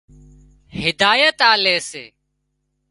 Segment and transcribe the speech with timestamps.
[0.83, 2.03] هدايت آلي سي